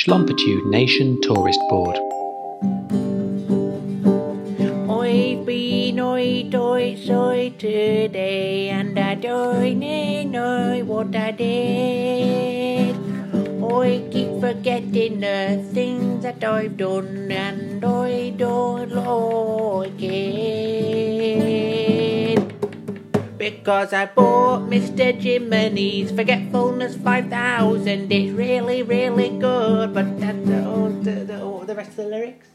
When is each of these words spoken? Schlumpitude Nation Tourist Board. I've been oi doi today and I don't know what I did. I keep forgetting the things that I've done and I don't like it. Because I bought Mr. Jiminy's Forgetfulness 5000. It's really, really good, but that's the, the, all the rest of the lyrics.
Schlumpitude 0.00 0.64
Nation 0.70 1.20
Tourist 1.20 1.60
Board. 1.68 1.98
I've 4.88 5.44
been 5.44 6.00
oi 6.00 6.44
doi 6.48 6.96
today 7.58 8.70
and 8.70 8.98
I 8.98 9.14
don't 9.14 9.78
know 10.30 10.80
what 10.86 11.14
I 11.14 11.32
did. 11.32 12.96
I 13.62 14.02
keep 14.10 14.40
forgetting 14.40 15.20
the 15.20 15.62
things 15.74 16.22
that 16.22 16.42
I've 16.44 16.78
done 16.78 17.30
and 17.30 17.84
I 17.84 18.30
don't 18.30 18.92
like 18.92 20.02
it. 20.02 20.39
Because 23.60 23.92
I 23.92 24.06
bought 24.06 24.70
Mr. 24.70 25.12
Jiminy's 25.12 26.10
Forgetfulness 26.12 26.96
5000. 26.96 28.10
It's 28.10 28.32
really, 28.32 28.82
really 28.82 29.28
good, 29.38 29.92
but 29.92 30.18
that's 30.18 30.48
the, 30.48 31.24
the, 31.28 31.42
all 31.42 31.58
the 31.60 31.74
rest 31.74 31.90
of 31.90 31.96
the 31.96 32.06
lyrics. 32.06 32.46